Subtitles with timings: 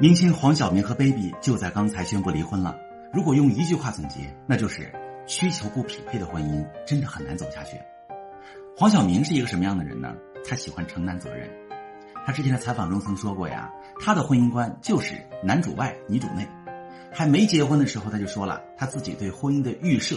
[0.00, 2.74] 明星黄晓明和 baby 就在刚才宣布离婚了。
[3.12, 4.90] 如果用一句话总结，那就是
[5.26, 7.76] 需求不匹配的婚姻真的很难走下去。
[8.74, 10.14] 黄晓明是一个什么样的人呢？
[10.48, 11.50] 他喜欢承担责任。
[12.24, 16.48] 他之前的采访中曾说过呀，他的婚姻观就是男主外女主内。
[17.12, 20.16] 还没结婚的时候，他就说了他自己对婚姻的预设。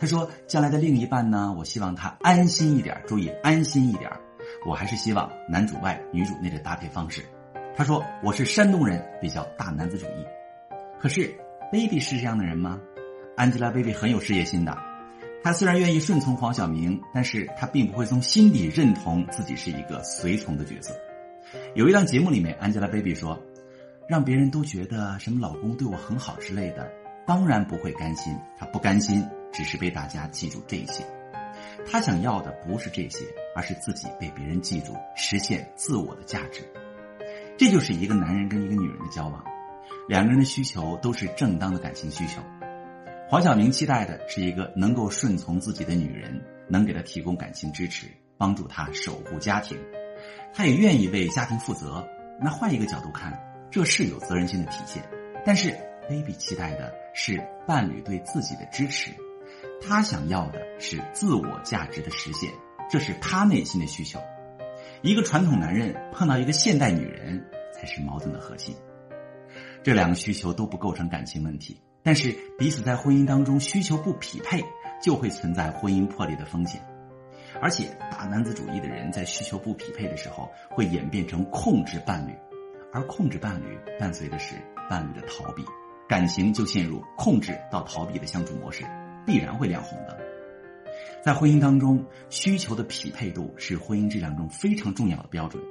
[0.00, 4.10] 他说，将来的另一半呢，我希望他安心一点，注意安心一点。
[4.66, 7.22] 我还是希望男主外女主内的搭配方式。
[7.78, 10.26] 他说我是山东人，比较大男子主义。
[10.98, 11.32] 可是。
[11.70, 12.80] baby 是这样的人吗
[13.36, 14.74] ？Angelababy 很有事业心的，
[15.44, 20.92] 她虽然愿意顺从黄晓明，但是她并不会从心底认同自己是一个随从的角色。
[21.74, 23.38] 有一档节目里面，Angelababy 说
[24.08, 26.90] ：“让别人都觉得什么老公对我很好之类的，
[27.26, 28.34] 当然不会甘心。
[28.58, 31.04] 她不甘心，只是被大家记住这些。
[31.86, 36.62] 她想要的不是这些，而是自己被别人记住，实现自我的价值。
[37.58, 39.44] 这就是一个男人跟一个女人的交往。”
[40.08, 42.40] 两个人的需求都是正当的感情需求。
[43.28, 48.06] 黄晓明期待的是一个能够顺从自己的女人，能给他提供感情支持，
[48.38, 49.76] 帮助他守护家庭。
[50.54, 52.08] 他也愿意为家庭负责。
[52.40, 53.38] 那换一个角度看，
[53.70, 55.02] 这是有责任心的体现。
[55.44, 55.76] 但是
[56.08, 59.10] ，baby 期待的是伴侣对自己的支持，
[59.86, 62.50] 他想要的是自我价值的实现，
[62.88, 64.18] 这是他内心的需求。
[65.02, 67.44] 一个传统男人碰到一个现代女人，
[67.88, 68.76] 是矛盾的核心。
[69.82, 74.62] 这两个需求都不构成感情问题，但是彼此在婚姻当中需求不匹配，
[75.02, 76.80] 就会存在婚姻破裂的风险。
[77.60, 82.32] 而且大男子主义的人在需求不匹配的时候，会演变成控制伴侣，
[82.92, 84.54] 而控制伴侣伴随的是
[84.88, 85.64] 伴侣的逃避，
[86.08, 88.84] 感情就陷入控制到逃避的相处模式，
[89.26, 90.16] 必然会亮红灯。
[91.24, 95.62] 在婚姻当中，需求的匹配度是婚姻质量中非常重要的标准。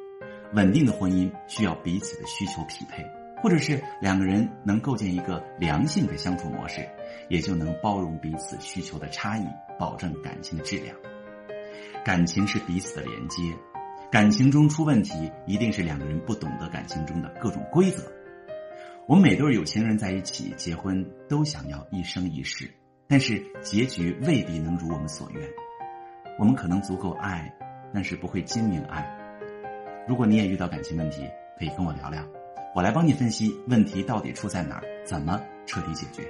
[0.53, 3.05] 稳定的婚姻需要彼此的需求匹配。
[3.39, 6.89] 或者是两个人能构建一个良性的相处模式，
[7.29, 9.45] 也就能包容彼此需求的差异，
[9.77, 10.97] 保证感情的质量。
[12.03, 13.43] 感情是彼此的连接，
[14.11, 18.11] 感情中出问题，一定是两个人不懂得感情中的各种规则。
[19.05, 22.67] 我们每对有情人在一起结婚，都想要一生一世，
[23.07, 25.47] 但是结局未必能如我们所愿。
[26.39, 27.53] 我们可能足够爱，
[27.93, 29.16] 但是不会经营爱。
[30.07, 31.27] 如果你也遇到感情问题，
[31.59, 32.25] 可以跟我聊聊。
[32.73, 36.25] 我来帮你分析问题到底出在哪儿，怎么彻底解决。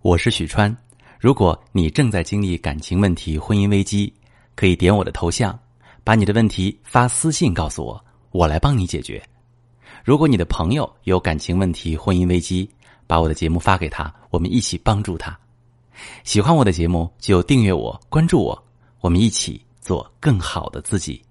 [0.00, 0.74] 我是许川，
[1.20, 4.10] 如果你正在经历感情问题、婚姻危机，
[4.54, 5.56] 可以点我的头像，
[6.02, 9.22] 把你的问题发私信告诉我，我来帮你解决。
[10.02, 12.66] 如果你的朋友有感情问题、婚姻危机，
[13.06, 15.38] 把我的节目发给他，我们一起帮助他。
[16.24, 18.64] 喜欢我的节目就订阅我、关注我，
[19.02, 21.22] 我们一起做更好的自己。